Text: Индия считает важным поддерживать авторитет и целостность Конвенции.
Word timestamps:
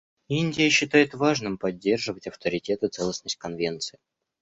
Индия 0.29 0.71
считает 0.71 1.13
важным 1.13 1.59
поддерживать 1.59 2.25
авторитет 2.25 2.81
и 2.81 2.87
целостность 2.89 3.35
Конвенции. 3.35 3.99